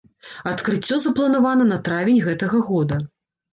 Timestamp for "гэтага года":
2.31-3.01